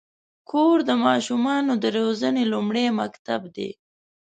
کور 0.49 0.77
د 0.89 0.91
ماشومانو 1.05 1.73
د 1.83 1.85
روزنې 1.97 2.43
لومړنی 2.51 2.85
مکتب 2.99 3.41
دی. 3.55 3.69